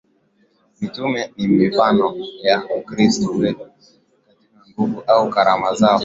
Mitume 0.81 1.33
ni 1.37 1.47
mifano 1.47 2.13
ya 2.41 2.63
Ukristo 2.77 3.31
wetu 3.31 3.59
katika 4.27 4.71
nguvu 4.77 5.01
au 5.07 5.29
karama 5.29 5.75
zao 5.75 5.99